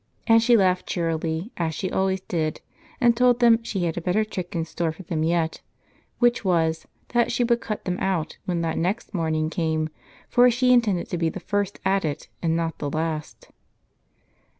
And 0.25 0.41
she 0.41 0.57
laughed 0.57 0.87
cheerily, 0.87 1.51
as 1.57 1.75
she 1.75 1.91
always 1.91 2.21
did, 2.21 2.59
and 2.99 3.15
told 3.15 3.39
them 3.39 3.63
she 3.63 3.83
had 3.83 3.97
a 3.97 4.01
better 4.01 4.25
trick 4.25 4.55
in 4.55 4.65
store 4.65 4.91
for 4.91 5.03
them 5.03 5.21
yet; 5.23 5.61
which 6.17 6.43
was, 6.43 6.87
that 7.09 7.31
she 7.31 7.43
would 7.43 7.61
cut 7.61 7.85
them 7.85 7.99
out 7.99 8.39
when 8.45 8.61
that 8.61 8.79
next 8.79 9.13
morning 9.13 9.51
came; 9.51 9.89
for 10.27 10.49
she 10.49 10.73
intended 10.73 11.07
to 11.11 11.19
be 11.19 11.29
the 11.29 11.39
first 11.39 11.79
at 11.85 12.03
it, 12.03 12.29
and 12.41 12.55
not 12.57 12.79
the 12.79 12.89
last. 12.89 13.51